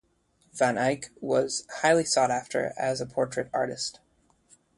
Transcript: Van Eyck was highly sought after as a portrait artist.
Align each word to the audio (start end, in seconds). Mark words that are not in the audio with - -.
Van 0.55 0.79
Eyck 0.79 1.11
was 1.19 1.67
highly 1.83 2.03
sought 2.03 2.31
after 2.31 2.73
as 2.75 3.01
a 3.01 3.05
portrait 3.05 3.51
artist. 3.53 3.99